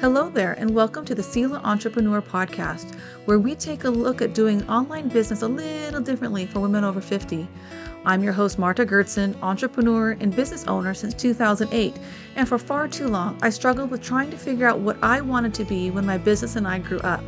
[0.00, 2.94] Hello there, and welcome to the Selah Entrepreneur Podcast,
[3.24, 7.00] where we take a look at doing online business a little differently for women over
[7.00, 7.48] 50.
[8.04, 11.98] I'm your host, Marta Goertzen, entrepreneur and business owner since 2008,
[12.36, 15.52] and for far too long, I struggled with trying to figure out what I wanted
[15.54, 17.24] to be when my business and I grew up.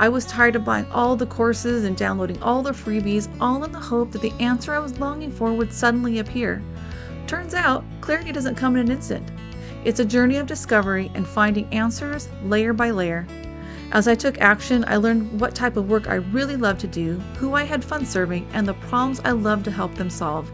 [0.00, 3.72] I was tired of buying all the courses and downloading all the freebies, all in
[3.72, 6.62] the hope that the answer I was longing for would suddenly appear.
[7.26, 9.30] Turns out, clarity doesn't come in an instant.
[9.84, 13.26] It's a journey of discovery and finding answers layer by layer.
[13.92, 17.14] As I took action, I learned what type of work I really loved to do,
[17.38, 20.50] who I had fun serving, and the problems I loved to help them solve.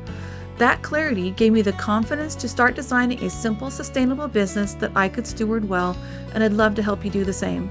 [0.59, 5.09] That clarity gave me the confidence to start designing a simple, sustainable business that I
[5.09, 5.97] could steward well,
[6.33, 7.71] and I'd love to help you do the same.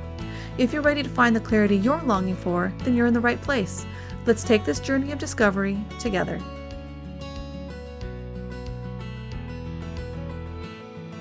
[0.57, 3.41] If you're ready to find the clarity you're longing for, then you're in the right
[3.41, 3.85] place.
[4.25, 6.41] Let's take this journey of discovery together.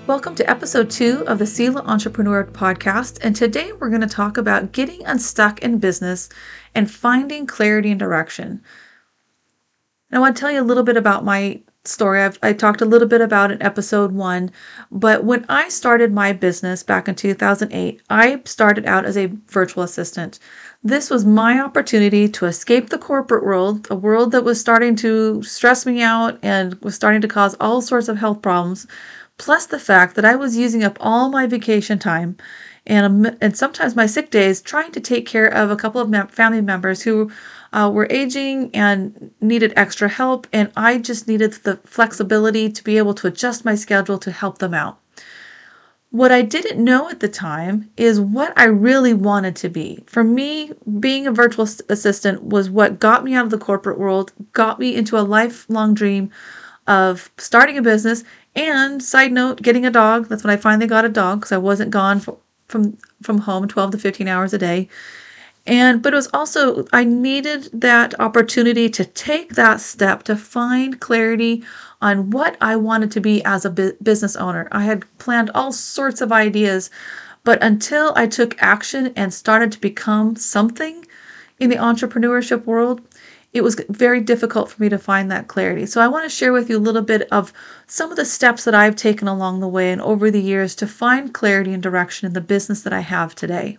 [0.04, 3.18] Welcome to episode two of the Selah Entrepreneur podcast.
[3.22, 6.28] And today we're going to talk about getting unstuck in business
[6.74, 8.60] and finding clarity and direction.
[10.10, 12.20] And I want to tell you a little bit about my story.
[12.20, 14.50] I've, I talked a little bit about in episode one,
[14.90, 19.84] but when I started my business back in 2008, I started out as a virtual
[19.84, 20.40] assistant.
[20.84, 25.42] This was my opportunity to escape the corporate world, a world that was starting to
[25.42, 28.86] stress me out and was starting to cause all sorts of health problems
[29.38, 32.36] plus the fact that I was using up all my vacation time
[32.86, 36.60] and, and sometimes my sick days trying to take care of a couple of family
[36.60, 37.30] members who
[37.72, 40.46] uh, were aging and needed extra help.
[40.52, 44.58] And I just needed the flexibility to be able to adjust my schedule to help
[44.58, 45.01] them out.
[46.12, 50.04] What I didn't know at the time is what I really wanted to be.
[50.06, 54.30] For me, being a virtual assistant was what got me out of the corporate world,
[54.52, 56.30] got me into a lifelong dream
[56.86, 60.28] of starting a business and side note, getting a dog.
[60.28, 62.36] That's when I finally got a dog because I wasn't gone for,
[62.68, 64.90] from from home 12 to 15 hours a day.
[65.66, 71.00] And but it was also I needed that opportunity to take that step to find
[71.00, 71.64] clarity
[72.02, 74.68] on what I wanted to be as a bu- business owner.
[74.72, 76.90] I had planned all sorts of ideas,
[77.44, 81.06] but until I took action and started to become something
[81.58, 83.00] in the entrepreneurship world,
[83.52, 85.86] it was very difficult for me to find that clarity.
[85.86, 87.52] So I want to share with you a little bit of
[87.86, 90.86] some of the steps that I've taken along the way and over the years to
[90.86, 93.78] find clarity and direction in the business that I have today.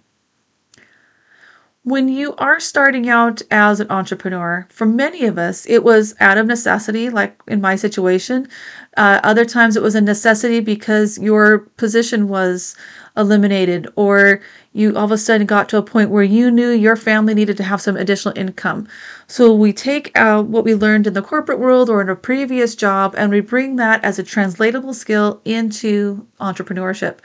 [1.85, 6.37] When you are starting out as an entrepreneur, for many of us, it was out
[6.37, 8.47] of necessity, like in my situation.
[8.95, 12.77] Uh, other times it was a necessity because your position was
[13.17, 14.39] eliminated or
[14.71, 17.57] you all of a sudden got to a point where you knew your family needed
[17.57, 18.87] to have some additional income.
[19.27, 23.13] So we take what we learned in the corporate world or in a previous job
[23.17, 27.17] and we bring that as a translatable skill into entrepreneurship.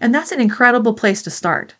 [0.00, 1.74] And that's an incredible place to start.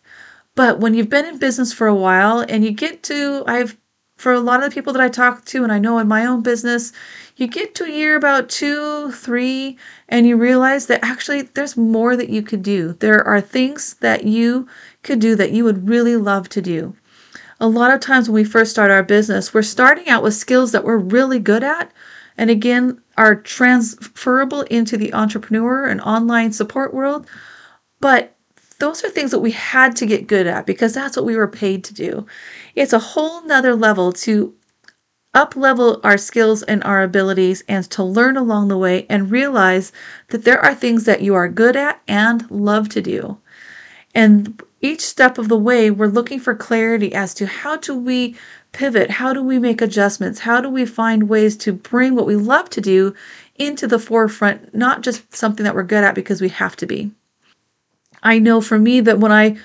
[0.55, 3.77] But when you've been in business for a while and you get to, I've
[4.21, 6.27] for a lot of the people that I talk to, and I know in my
[6.27, 6.93] own business,
[7.37, 9.79] you get to a year about two, three,
[10.09, 12.93] and you realize that actually there's more that you could do.
[12.93, 14.67] There are things that you
[15.01, 16.95] could do that you would really love to do.
[17.59, 20.71] A lot of times when we first start our business, we're starting out with skills
[20.71, 21.91] that we're really good at,
[22.37, 27.25] and again, are transferable into the entrepreneur and online support world.
[27.99, 28.35] But
[28.81, 31.47] those are things that we had to get good at because that's what we were
[31.47, 32.25] paid to do.
[32.73, 34.55] It's a whole nother level to
[35.35, 39.91] up level our skills and our abilities and to learn along the way and realize
[40.29, 43.37] that there are things that you are good at and love to do.
[44.15, 48.35] And each step of the way, we're looking for clarity as to how do we
[48.71, 49.11] pivot?
[49.11, 50.39] How do we make adjustments?
[50.39, 53.13] How do we find ways to bring what we love to do
[53.55, 57.11] into the forefront, not just something that we're good at because we have to be?
[58.23, 59.57] I know for me that when I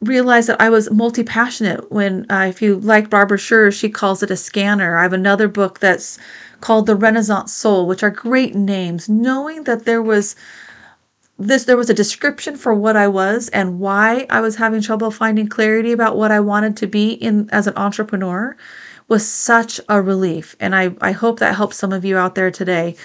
[0.00, 4.22] realized that I was multi passionate, when uh, if you like Barbara Sher, she calls
[4.22, 4.96] it a scanner.
[4.96, 6.18] I have another book that's
[6.60, 9.08] called The Renaissance Soul, which are great names.
[9.08, 10.36] Knowing that there was
[11.38, 15.10] this there was a description for what I was and why I was having trouble
[15.10, 18.56] finding clarity about what I wanted to be in as an entrepreneur
[19.08, 20.56] was such a relief.
[20.60, 22.96] And I, I hope that helps some of you out there today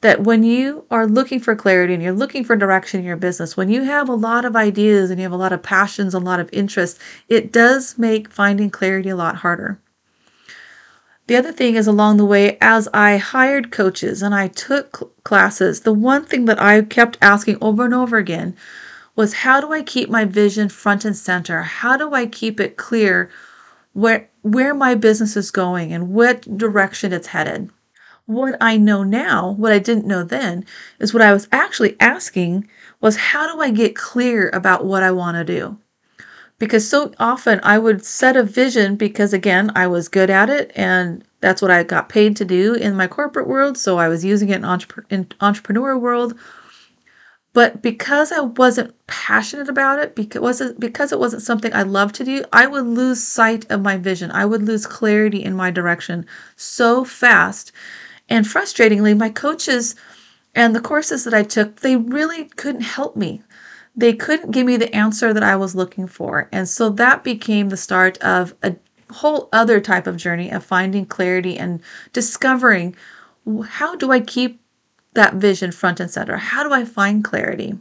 [0.00, 3.56] that when you are looking for clarity and you're looking for direction in your business,
[3.56, 6.20] when you have a lot of ideas and you have a lot of passions, a
[6.20, 9.78] lot of interests, it does make finding clarity a lot harder.
[11.26, 15.80] The other thing is along the way, as I hired coaches and I took classes,
[15.80, 18.56] the one thing that I kept asking over and over again
[19.14, 21.62] was how do I keep my vision front and center?
[21.62, 23.30] How do I keep it clear
[23.92, 27.68] where where my business is going and what direction it's headed?
[28.28, 30.66] What I know now, what I didn't know then,
[30.98, 32.68] is what I was actually asking
[33.00, 35.78] was how do I get clear about what I want to do?
[36.58, 40.72] Because so often I would set a vision because, again, I was good at it
[40.76, 43.78] and that's what I got paid to do in my corporate world.
[43.78, 46.38] So I was using it in, entrep- in entrepreneur world.
[47.54, 52.14] But because I wasn't passionate about it, because it, because it wasn't something I loved
[52.16, 54.30] to do, I would lose sight of my vision.
[54.32, 56.26] I would lose clarity in my direction
[56.56, 57.72] so fast.
[58.28, 59.94] And frustratingly, my coaches
[60.54, 63.42] and the courses that I took, they really couldn't help me.
[63.96, 66.48] They couldn't give me the answer that I was looking for.
[66.52, 68.76] And so that became the start of a
[69.10, 71.80] whole other type of journey of finding clarity and
[72.12, 72.94] discovering
[73.66, 74.60] how do I keep
[75.14, 76.36] that vision front and center?
[76.36, 77.78] How do I find clarity?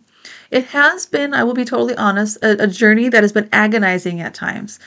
[0.50, 4.22] It has been, I will be totally honest, a, a journey that has been agonizing
[4.22, 4.80] at times.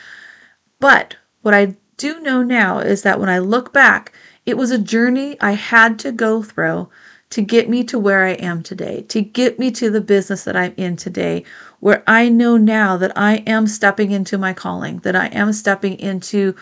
[0.79, 4.12] But what I do know now is that when I look back,
[4.46, 6.88] it was a journey I had to go through
[7.31, 10.56] to get me to where I am today, to get me to the business that
[10.56, 11.44] I'm in today,
[11.78, 15.98] where I know now that I am stepping into my calling, that I am stepping
[16.00, 16.56] into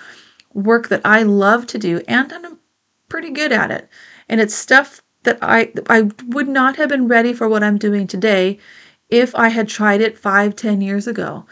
[0.53, 2.59] work that I love to do, and I'm
[3.09, 3.89] pretty good at it.
[4.29, 8.07] And it's stuff that I I would not have been ready for what I'm doing
[8.07, 8.59] today
[9.09, 11.47] if I had tried it five, ten years ago.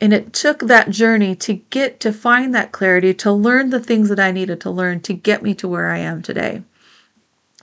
[0.00, 4.08] And it took that journey to get to find that clarity, to learn the things
[4.10, 6.62] that I needed to learn to get me to where I am today.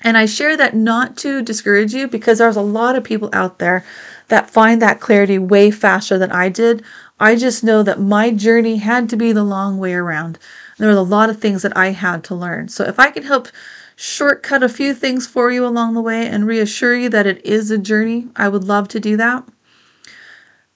[0.01, 3.59] And I share that not to discourage you because there's a lot of people out
[3.59, 3.85] there
[4.27, 6.83] that find that clarity way faster than I did.
[7.19, 10.39] I just know that my journey had to be the long way around.
[10.77, 12.67] There were a lot of things that I had to learn.
[12.67, 13.47] So if I can help
[13.95, 17.71] shortcut a few things for you along the way and reassure you that it is
[17.71, 19.47] a journey, I would love to do that.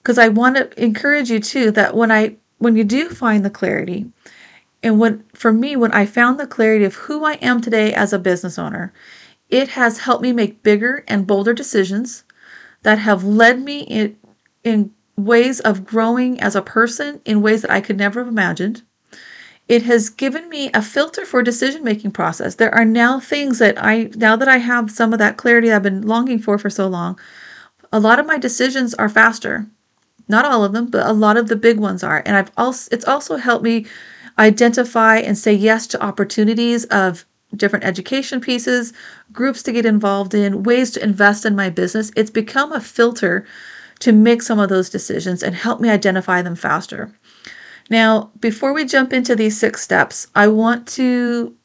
[0.08, 3.50] Because I want to encourage you too that when I when you do find the
[3.50, 4.10] clarity,
[4.82, 8.14] and when for me when I found the clarity of who I am today as
[8.14, 8.94] a business owner,
[9.50, 12.24] it has helped me make bigger and bolder decisions
[12.84, 14.16] that have led me in,
[14.64, 18.84] in ways of growing as a person in ways that I could never have imagined.
[19.68, 22.56] It has given me a filter for decision making process.
[22.56, 25.84] There are now things that I now that I have some of that clarity I've
[25.84, 27.20] been longing for for so long,
[27.92, 29.68] a lot of my decisions are faster.
[30.28, 32.22] Not all of them, but a lot of the big ones are.
[32.26, 33.86] And I've also it's also helped me
[34.38, 37.26] identify and say yes to opportunities of
[37.56, 38.94] different education pieces,
[39.32, 42.12] groups to get involved in, ways to invest in my business.
[42.16, 43.46] It's become a filter
[44.00, 47.12] to make some of those decisions and help me identify them faster.
[47.90, 51.56] Now, before we jump into these six steps, I want to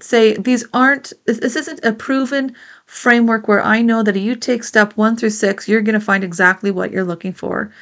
[0.00, 2.54] say these aren't, this isn't a proven
[2.90, 6.04] framework where I know that if you take step one through six, you're going to
[6.04, 7.72] find exactly what you're looking for.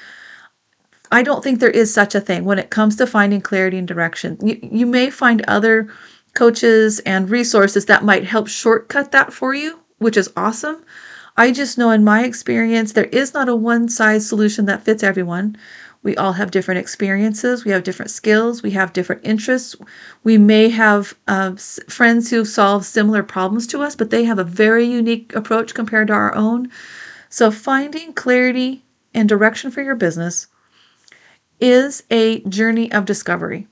[1.10, 3.88] I don't think there is such a thing when it comes to finding clarity and
[3.88, 4.37] direction.
[4.43, 5.88] You, you may find other
[6.34, 10.84] coaches and resources that might help shortcut that for you, which is awesome.
[11.38, 15.02] I just know in my experience, there is not a one size solution that fits
[15.02, 15.56] everyone.
[16.02, 19.74] We all have different experiences, we have different skills, we have different interests.
[20.22, 24.44] We may have uh, friends who solve similar problems to us, but they have a
[24.44, 26.70] very unique approach compared to our own.
[27.28, 30.46] So, finding clarity and direction for your business
[31.60, 33.66] is a journey of discovery.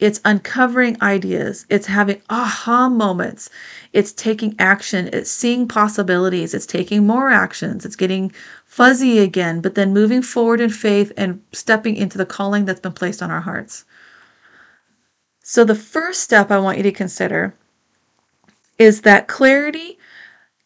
[0.00, 1.66] It's uncovering ideas.
[1.68, 3.50] It's having aha moments.
[3.92, 5.10] It's taking action.
[5.12, 6.54] It's seeing possibilities.
[6.54, 7.84] It's taking more actions.
[7.84, 8.32] It's getting
[8.64, 12.92] fuzzy again, but then moving forward in faith and stepping into the calling that's been
[12.92, 13.84] placed on our hearts.
[15.42, 17.54] So, the first step I want you to consider
[18.78, 19.98] is that clarity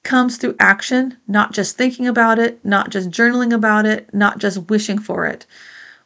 [0.04, 4.68] comes through action, not just thinking about it, not just journaling about it, not just
[4.70, 5.46] wishing for it.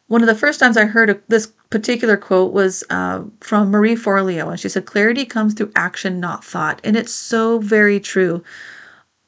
[0.09, 4.49] One of the first times I heard this particular quote was uh, from Marie Forleo,
[4.49, 6.81] and she said, Clarity comes through action, not thought.
[6.83, 8.43] And it's so very true.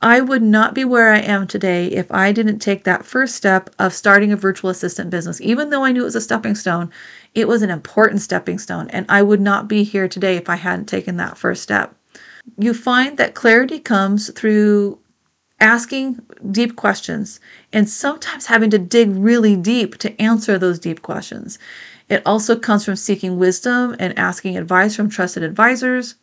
[0.02, 3.70] I would not be where I am today if I didn't take that first step
[3.78, 5.40] of starting a virtual assistant business.
[5.40, 6.90] Even though I knew it was a stepping stone,
[7.36, 10.56] it was an important stepping stone, and I would not be here today if I
[10.56, 11.96] hadn't taken that first step.
[12.58, 14.98] You find that clarity comes through
[15.62, 16.20] asking
[16.52, 17.40] deep questions
[17.72, 21.60] and sometimes having to dig really deep to answer those deep questions.
[22.10, 26.16] It also comes from seeking wisdom and asking advice from trusted advisors.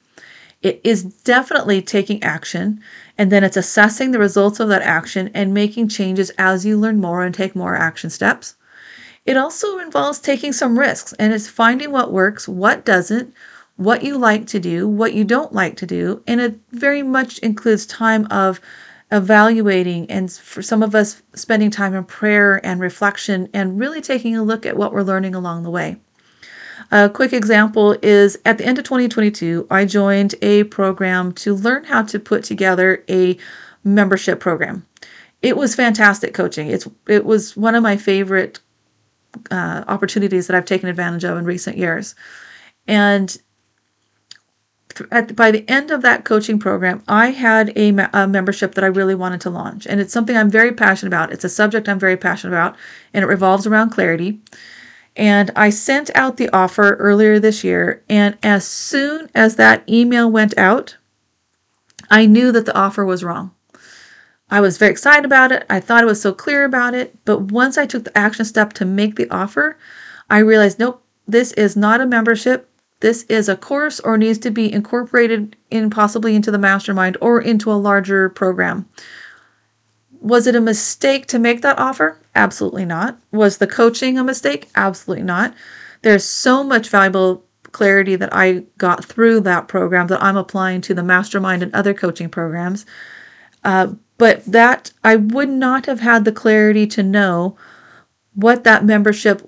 [0.61, 2.83] It is definitely taking action,
[3.16, 7.00] and then it's assessing the results of that action and making changes as you learn
[7.00, 8.57] more and take more action steps.
[9.25, 13.33] It also involves taking some risks, and it's finding what works, what doesn't,
[13.76, 17.38] what you like to do, what you don't like to do, and it very much
[17.38, 18.61] includes time of
[19.11, 24.37] evaluating and for some of us spending time in prayer and reflection and really taking
[24.37, 25.97] a look at what we're learning along the way.
[26.91, 31.85] A quick example is at the end of 2022, I joined a program to learn
[31.85, 33.37] how to put together a
[33.85, 34.87] membership program.
[35.43, 36.69] It was fantastic coaching.
[36.69, 38.61] It's it was one of my favorite
[39.50, 42.15] uh, opportunities that I've taken advantage of in recent years.
[42.87, 43.37] And
[45.11, 48.88] at, by the end of that coaching program, I had a, a, membership that I
[48.88, 49.87] really wanted to launch.
[49.87, 51.33] And it's something I'm very passionate about.
[51.33, 52.76] It's a subject I'm very passionate about,
[53.12, 54.40] and it revolves around clarity.
[55.16, 58.02] And I sent out the offer earlier this year.
[58.09, 60.97] And as soon as that email went out,
[62.11, 63.52] I knew that the offer was wrong.
[64.50, 65.66] I was very excited about it.
[65.68, 67.16] I thought it was so clear about it.
[67.25, 69.76] But once I took the action step to make the offer,
[70.30, 72.71] I realized nope, this is not a membership.
[73.00, 77.40] This is a course or needs to be incorporated in possibly into the mastermind or
[77.40, 78.88] into a larger program.
[80.21, 82.19] Was it a mistake to make that offer?
[82.35, 83.19] Absolutely not.
[83.31, 84.69] Was the coaching a mistake?
[84.75, 85.55] Absolutely not.
[86.02, 90.95] There's so much valuable clarity that I got through that program that I'm applying to
[90.95, 92.85] the mastermind and other coaching programs.
[93.62, 97.57] Uh, but that I would not have had the clarity to know
[98.35, 99.48] what that membership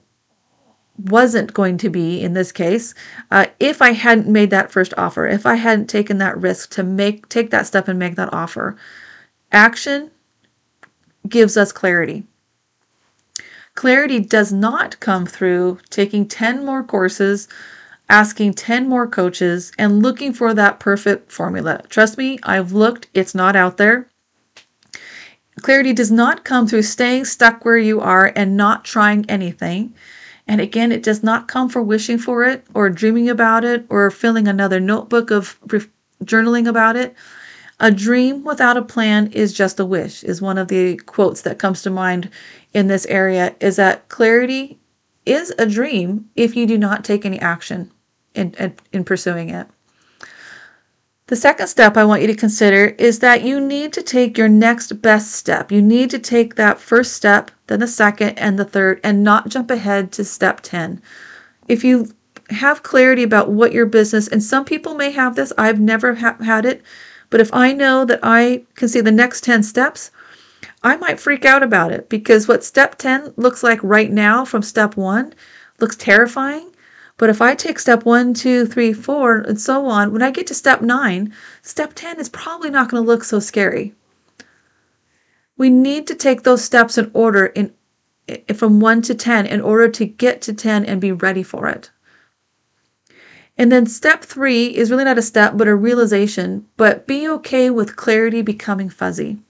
[1.04, 2.94] wasn't going to be in this case
[3.30, 6.82] uh, if i hadn't made that first offer if i hadn't taken that risk to
[6.82, 8.76] make take that step and make that offer
[9.52, 10.10] action
[11.28, 12.24] gives us clarity.
[13.74, 17.48] Clarity does not come through taking 10 more courses
[18.08, 21.80] asking 10 more coaches and looking for that perfect formula.
[21.88, 24.08] Trust me i've looked it's not out there.
[25.60, 29.94] Clarity does not come through staying stuck where you are and not trying anything
[30.50, 34.10] and again, it does not come for wishing for it or dreaming about it or
[34.10, 35.56] filling another notebook of
[36.24, 37.14] journaling about it.
[37.78, 41.60] A dream without a plan is just a wish, is one of the quotes that
[41.60, 42.30] comes to mind
[42.74, 43.54] in this area.
[43.60, 44.76] Is that clarity
[45.24, 47.92] is a dream if you do not take any action
[48.34, 49.68] in, in, in pursuing it.
[51.30, 54.48] The second step I want you to consider is that you need to take your
[54.48, 55.70] next best step.
[55.70, 59.48] You need to take that first step, then the second and the third, and not
[59.48, 61.00] jump ahead to step 10.
[61.68, 62.10] If you
[62.48, 66.36] have clarity about what your business, and some people may have this, I've never ha-
[66.40, 66.82] had it,
[67.30, 70.10] but if I know that I can see the next 10 steps,
[70.82, 74.62] I might freak out about it because what step 10 looks like right now from
[74.62, 75.34] step one
[75.78, 76.69] looks terrifying
[77.20, 80.46] but if I take step one, two, three, four, and so on, when I get
[80.46, 83.92] to step nine, step 10 is probably not going to look so scary.
[85.58, 87.74] We need to take those steps in order in
[88.54, 91.90] from 1 to 10 in order to get to 10 and be ready for it.
[93.58, 97.68] And then step 3 is really not a step but a realization, but be okay
[97.68, 99.40] with clarity becoming fuzzy.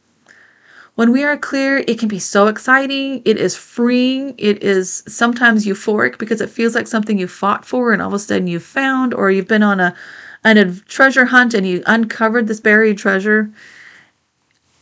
[1.01, 3.23] When we are clear, it can be so exciting.
[3.25, 4.35] It is freeing.
[4.37, 8.13] It is sometimes euphoric because it feels like something you fought for and all of
[8.13, 9.97] a sudden you found, or you've been on a,
[10.45, 13.51] on a treasure hunt and you uncovered this buried treasure.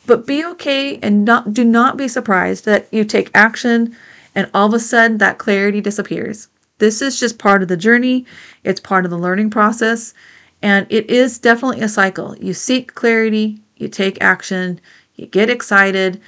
[0.07, 3.97] But be okay and not do not be surprised that you take action
[4.35, 6.49] and all of a sudden that clarity disappears.
[6.79, 8.27] This is just part of the journey.
[8.65, 10.15] It's part of the learning process.
[10.63, 12.37] And it is definitely a cycle.
[12.39, 14.81] You seek clarity, you take action,
[15.19, 16.21] you get excited,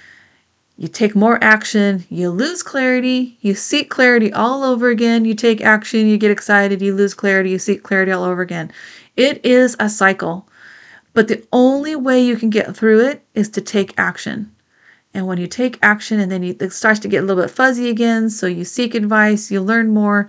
[0.76, 5.60] you take more action, you lose clarity, you seek clarity all over again, you take
[5.60, 8.72] action, you get excited, you lose clarity, you seek clarity all over again.
[9.16, 10.48] It is a cycle.
[11.12, 14.54] But the only way you can get through it is to take action.
[15.12, 17.88] And when you take action and then it starts to get a little bit fuzzy
[17.88, 20.28] again, so you seek advice, you learn more,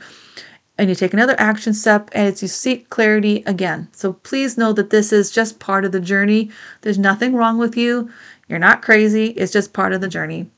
[0.78, 3.88] and you take another action step and it's you seek clarity again.
[3.92, 6.50] So please know that this is just part of the journey.
[6.82, 8.10] There's nothing wrong with you.
[8.52, 10.50] You're not crazy, it's just part of the journey.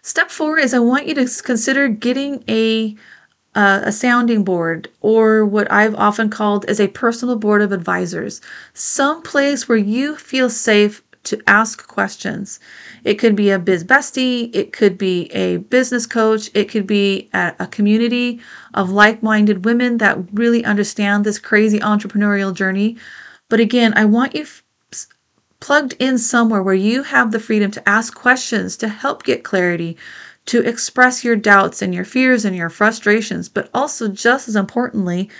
[0.00, 2.96] Step four is I want you to consider getting a
[3.54, 8.40] uh, a sounding board, or what I've often called as a personal board of advisors,
[8.72, 12.58] some place where you feel safe to ask questions.
[13.04, 17.28] It could be a biz bestie, it could be a business coach, it could be
[17.34, 18.40] a, a community
[18.72, 22.96] of like minded women that really understand this crazy entrepreneurial journey.
[23.50, 24.46] But again, I want you
[25.62, 29.96] plugged in somewhere where you have the freedom to ask questions, to help get clarity,
[30.44, 35.30] to express your doubts and your fears and your frustrations, but also, just as importantly,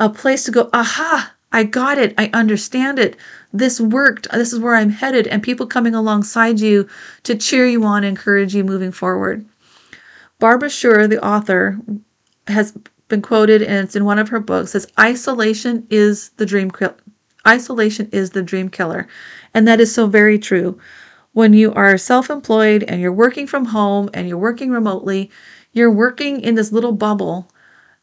[0.00, 2.12] a place to go, aha, I got it.
[2.18, 3.16] I understand it.
[3.52, 4.28] This worked.
[4.32, 5.28] This is where I'm headed.
[5.28, 6.88] And people coming alongside you
[7.22, 9.46] to cheer you on, encourage you moving forward.
[10.40, 11.78] Barbara Sher, the author,
[12.48, 16.72] has been quoted, and it's in one of her books, says, Isolation is the dream
[17.46, 19.08] isolation is the dream killer.
[19.54, 20.78] And that is so very true.
[21.32, 25.30] When you are self employed and you're working from home and you're working remotely,
[25.72, 27.48] you're working in this little bubble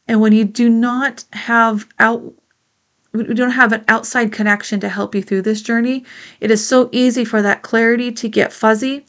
[0.08, 2.34] And when you do not have out
[3.12, 6.04] we don't have an outside connection to help you through this journey,
[6.40, 9.06] it is so easy for that clarity to get fuzzy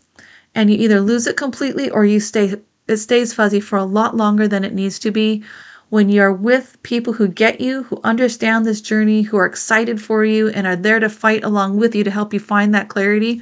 [0.56, 2.56] and you either lose it completely or you stay
[2.88, 5.44] it stays fuzzy for a lot longer than it needs to be
[5.89, 10.25] when you're with people who get you, who understand this journey, who are excited for
[10.25, 13.41] you and are there to fight along with you to help you find that clarity,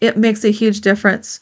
[0.00, 1.40] it makes a huge difference.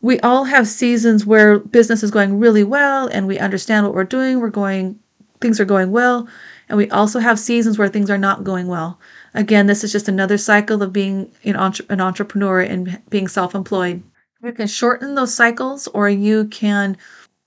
[0.00, 4.04] We all have seasons where business is going really well and we understand what we're
[4.04, 4.98] doing, we're going
[5.40, 6.26] things are going well,
[6.70, 8.98] and we also have seasons where things are not going well.
[9.34, 14.02] Again, this is just another cycle of being an, entre- an entrepreneur and being self-employed.
[14.42, 16.96] You can shorten those cycles or you can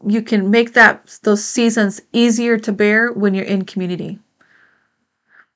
[0.05, 4.19] you can make that those seasons easier to bear when you're in community.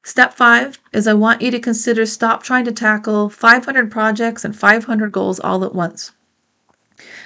[0.03, 4.55] Step 5 is I want you to consider stop trying to tackle 500 projects and
[4.55, 6.11] 500 goals all at once.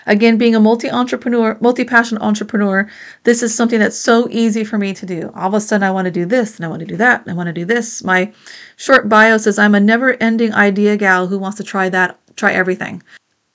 [0.05, 2.89] Again, being a multi entrepreneur, multi passion entrepreneur,
[3.23, 5.31] this is something that's so easy for me to do.
[5.35, 7.21] All of a sudden, I want to do this and I want to do that
[7.21, 8.03] and I want to do this.
[8.03, 8.31] My
[8.75, 12.53] short bio says I'm a never ending idea gal who wants to try that, try
[12.53, 13.01] everything.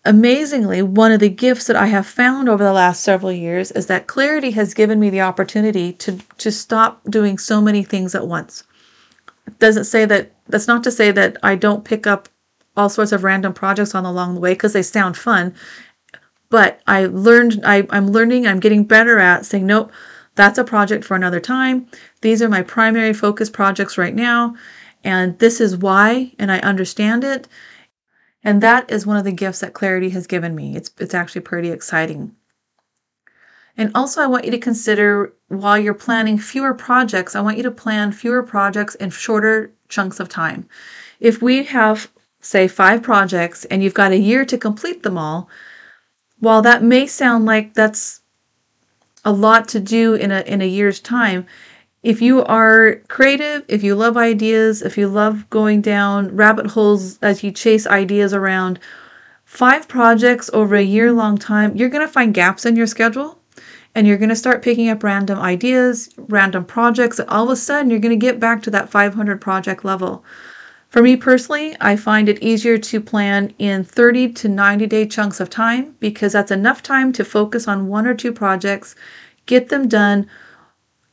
[0.04, 3.86] Amazingly, one of the gifts that I have found over the last several years is
[3.86, 8.26] that clarity has given me the opportunity to, to stop doing so many things at
[8.26, 8.64] once.
[9.46, 12.28] It doesn't say that, that's not to say that I don't pick up
[12.76, 15.54] all sorts of random projects on along the way because they sound fun
[16.50, 19.92] but I learned, I, I'm learning, I'm getting better at saying, nope,
[20.34, 21.86] that's a project for another time.
[22.20, 24.56] These are my primary focus projects right now.
[25.04, 27.48] And this is why, and I understand it.
[28.42, 30.76] And that is one of the gifts that clarity has given me.
[30.76, 32.34] It's, it's actually pretty exciting.
[33.76, 37.62] And also, I want you to consider while you're planning fewer projects, I want you
[37.64, 40.68] to plan fewer projects in shorter chunks of time.
[41.18, 45.48] If we have, say, five projects and you've got a year to complete them all,
[46.38, 48.22] while that may sound like that's
[49.24, 51.46] a lot to do in a in a year's time,
[52.02, 57.18] if you are creative, if you love ideas, if you love going down rabbit holes
[57.18, 58.78] as you chase ideas around,
[59.44, 63.38] five projects over a year long time, you're going to find gaps in your schedule
[63.94, 67.56] and you're going to start picking up random ideas, random projects, and all of a
[67.56, 70.24] sudden you're going to get back to that 500 project level.
[70.88, 75.38] For me personally, I find it easier to plan in 30 to 90 day chunks
[75.38, 78.94] of time because that's enough time to focus on one or two projects,
[79.44, 80.26] get them done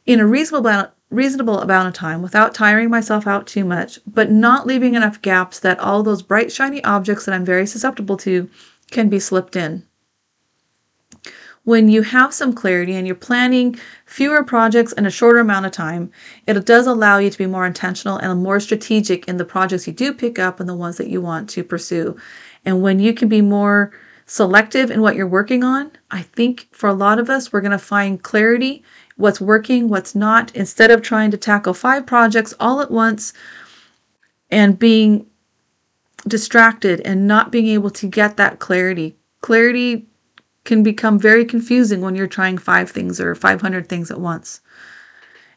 [0.08, 4.32] in a reasonable amount, reasonable amount of time without tiring myself out too much, but
[4.32, 8.50] not leaving enough gaps that all those bright, shiny objects that I'm very susceptible to
[8.90, 9.84] can be slipped in
[11.68, 15.74] when you have some clarity and you're planning fewer projects in a shorter amount of
[15.74, 16.10] time,
[16.48, 19.92] it does allow you to be more intentional and more strategic in the projects you
[19.92, 22.16] do pick up and the ones that you want to pursue.
[22.64, 23.92] And when you can be more
[24.26, 27.72] selective in what you're working on, I think for a lot of us, we're going
[27.72, 28.82] to find clarity
[29.18, 33.34] what's working, what's not, instead of trying to tackle five projects all at once
[34.50, 35.26] and being
[36.28, 39.16] distracted and not being able to get that clarity.
[39.42, 40.08] Clarity
[40.64, 44.62] can become very confusing when you're trying five things or 500 things at once.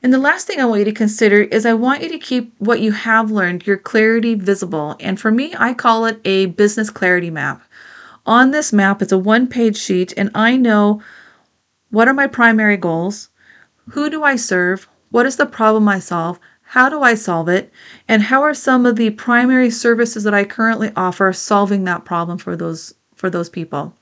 [0.03, 2.55] And the last thing I want you to consider is I want you to keep
[2.59, 4.97] what you have learned, your clarity visible.
[5.01, 7.63] And for me, I call it a business clarity map.
[8.25, 11.03] On this map, it's a one page sheet, and I know
[11.91, 13.30] what are my primary goals,
[13.91, 17.73] who do I serve, what is the problem I solve, how do I solve it,
[18.07, 22.39] and how are some of the primary services that I currently offer solving that problem
[22.39, 23.95] for those for those people.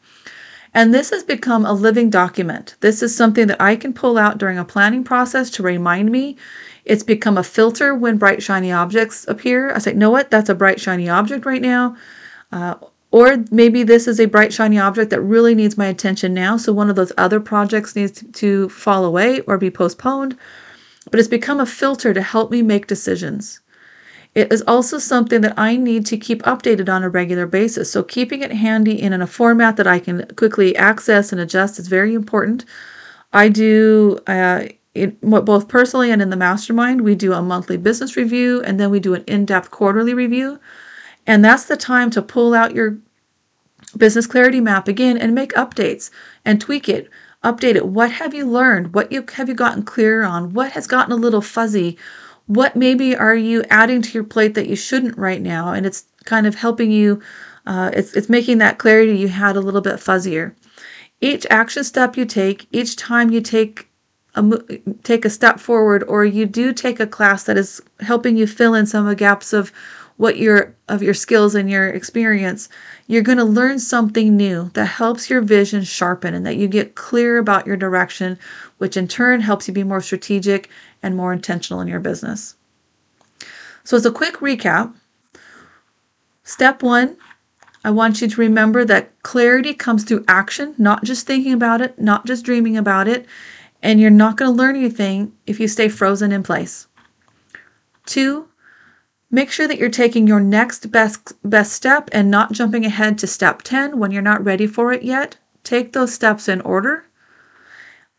[0.75, 2.77] And this has become a living document.
[2.81, 6.37] This is something that I can pull out during a planning process to remind me.
[6.85, 9.75] It's become a filter when bright, shiny objects appear.
[9.75, 10.31] I say, know what?
[10.31, 11.97] That's a bright, shiny object right now.
[12.53, 12.75] Uh,
[13.11, 16.57] or maybe this is a bright, shiny object that really needs my attention now.
[16.57, 20.37] So one of those other projects needs to fall away or be postponed.
[21.11, 23.61] But it's become a filter to help me make decisions.
[24.35, 27.91] It is also something that I need to keep updated on a regular basis.
[27.91, 31.79] So keeping it handy and in a format that I can quickly access and adjust
[31.79, 32.67] is very important.
[33.33, 34.67] I do uh,
[35.23, 37.01] both personally and in the mastermind.
[37.01, 40.61] We do a monthly business review and then we do an in-depth quarterly review.
[41.29, 42.99] And that's the time to pull out your
[43.97, 46.11] business clarity map again and make updates
[46.45, 47.09] and tweak it
[47.45, 47.87] update it.
[47.87, 48.95] What have you learned?
[48.95, 50.55] What you have you gotten clear on?
[50.55, 51.97] What has gotten a little fuzzy?
[52.47, 55.73] What maybe are you adding to your plate that you shouldn't right now?
[55.73, 57.23] And it's kind of helping you
[57.67, 60.55] uh, it's, it's making that clarity you had a little bit fuzzier.
[61.21, 63.89] Each action step you take each time you take
[64.35, 64.43] a,
[65.03, 68.75] take a step forward or you do take a class that is helping you fill
[68.75, 69.73] in some of the gaps of
[70.19, 72.69] what your of your skills and your experience,
[73.07, 76.97] you're going to learn something new that helps your vision sharpen and that you get
[76.97, 78.39] clear about your direction,
[78.79, 80.69] which in turn helps you be more strategic
[81.03, 82.57] and more intentional in your business.
[83.85, 84.93] So, as a quick recap,
[86.43, 87.17] step one,
[87.85, 91.97] I want you to remember that clarity comes through action, not just thinking about it,
[91.99, 93.25] not just dreaming about it,
[93.85, 96.89] and you're not going to learn anything if you stay frozen in place.
[98.05, 98.49] Two,
[99.31, 103.27] make sure that you're taking your next best best step and not jumping ahead to
[103.27, 105.37] step 10 when you're not ready for it yet.
[105.65, 107.05] Take those steps in order.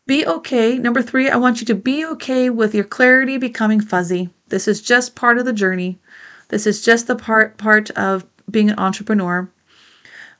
[0.06, 0.78] Be okay.
[0.78, 4.30] Number 3, I want you to be okay with your clarity becoming fuzzy.
[4.48, 5.98] This is just part of the journey.
[6.48, 9.48] This is just the part part of being an entrepreneur.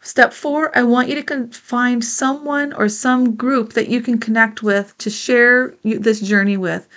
[0.03, 4.63] Step four, I want you to find someone or some group that you can connect
[4.63, 6.89] with to share this journey with.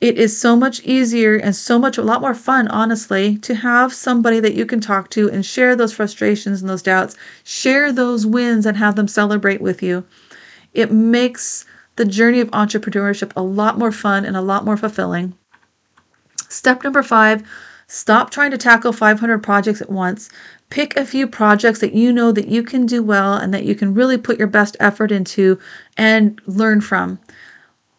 [0.00, 3.92] It is so much easier and so much a lot more fun, honestly, to have
[3.92, 8.24] somebody that you can talk to and share those frustrations and those doubts, share those
[8.24, 10.04] wins and have them celebrate with you.
[10.72, 11.64] It makes
[11.96, 15.34] the journey of entrepreneurship a lot more fun and a lot more fulfilling.
[16.48, 17.42] Step number five
[17.90, 20.28] stop trying to tackle 500 projects at once.
[20.68, 23.74] Pick a few projects that you know that you can do well and that you
[23.74, 25.58] can really put your best effort into
[25.96, 27.18] and learn from.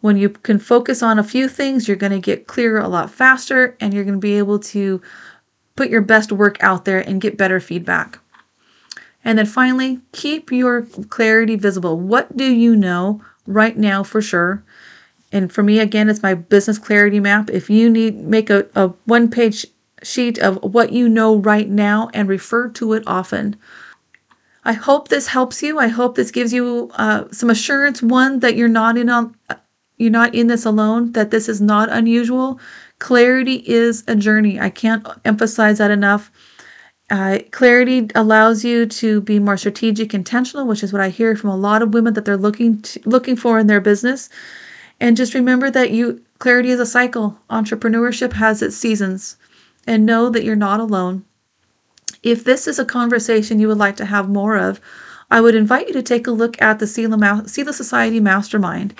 [0.00, 3.10] When you can focus on a few things, you're going to get clearer a lot
[3.10, 5.02] faster and you're going to be able to
[5.76, 8.18] put your best work out there and get better feedback.
[9.24, 11.98] And then finally, keep your clarity visible.
[11.98, 14.62] What do you know right now for sure?
[15.32, 17.50] And for me, again, it's my business clarity map.
[17.50, 19.66] If you need, make a, a one page
[20.02, 23.56] sheet of what you know right now and refer to it often.
[24.64, 25.78] I hope this helps you.
[25.78, 28.02] I hope this gives you uh, some assurance.
[28.02, 29.34] One that you're not in on,
[30.00, 31.12] you're not in this alone.
[31.12, 32.58] That this is not unusual.
[32.98, 34.58] Clarity is a journey.
[34.58, 36.30] I can't emphasize that enough.
[37.10, 41.50] Uh, clarity allows you to be more strategic, intentional, which is what I hear from
[41.50, 44.30] a lot of women that they're looking to, looking for in their business.
[45.00, 47.38] And just remember that you clarity is a cycle.
[47.50, 49.36] Entrepreneurship has its seasons
[49.86, 51.24] and know that you're not alone.
[52.22, 54.80] If this is a conversation you would like to have more of,
[55.30, 58.94] I would invite you to take a look at the Selah Society Mastermind.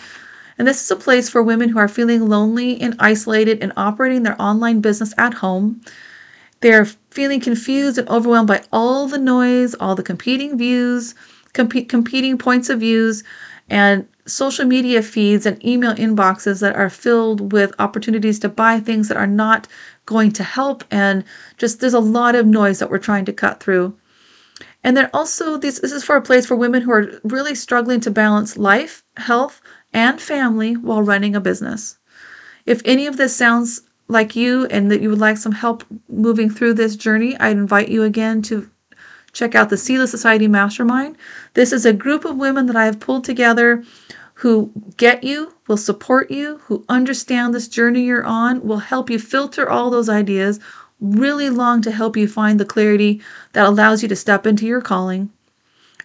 [0.60, 4.24] And this is a place for women who are feeling lonely and isolated and operating
[4.24, 5.80] their online business at home.
[6.60, 11.14] They're feeling confused and overwhelmed by all the noise, all the competing views,
[11.54, 13.24] comp- competing points of views,
[13.70, 19.08] and social media feeds and email inboxes that are filled with opportunities to buy things
[19.08, 19.66] that are not
[20.04, 21.24] going to help and
[21.56, 23.96] just there's a lot of noise that we're trying to cut through
[24.82, 28.00] and then also this, this is for a place for women who are really struggling
[28.00, 29.60] to balance life health
[29.92, 31.98] and family while running a business
[32.66, 36.50] if any of this sounds like you and that you would like some help moving
[36.50, 38.68] through this journey i invite you again to
[39.32, 41.16] check out the Selah Society Mastermind.
[41.54, 43.84] This is a group of women that I have pulled together
[44.34, 49.18] who get you, will support you, who understand this journey you're on, will help you
[49.18, 50.58] filter all those ideas,
[51.00, 53.20] really long to help you find the clarity
[53.52, 55.30] that allows you to step into your calling.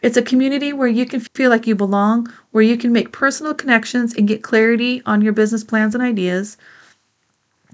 [0.06, 3.56] It's a community where you can feel like you belong, where you can make personal
[3.56, 6.58] connections and get clarity on your business plans and ideas.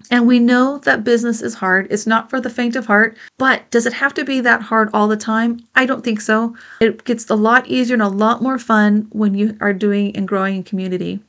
[0.09, 1.87] And we know that business is hard.
[1.89, 4.89] It's not for the faint of heart, but does it have to be that hard
[4.93, 5.59] all the time?
[5.75, 6.55] I don't think so.
[6.79, 10.25] It gets a lot easier and a lot more fun when you are doing and
[10.25, 11.19] growing in community.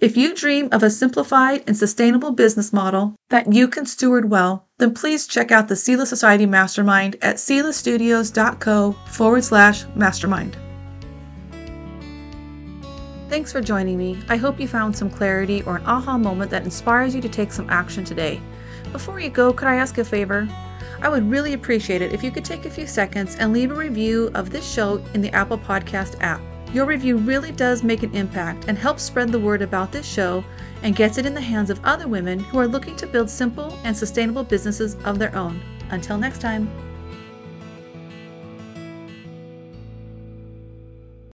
[0.00, 4.66] If you dream of a simplified and sustainable business model that you can steward well,
[4.78, 10.56] then please check out the Selah Society Mastermind at selahstudios.co forward slash mastermind.
[13.28, 14.18] Thanks for joining me.
[14.30, 17.52] I hope you found some clarity or an aha moment that inspires you to take
[17.52, 18.40] some action today.
[18.92, 20.48] Before you go, could I ask a favor?
[21.02, 23.74] I would really appreciate it if you could take a few seconds and leave a
[23.74, 26.40] review of this show in the Apple Podcast app.
[26.72, 30.44] Your review really does make an impact and helps spread the word about this show
[30.84, 33.76] and gets it in the hands of other women who are looking to build simple
[33.82, 35.60] and sustainable businesses of their own.
[35.90, 36.89] Until next time.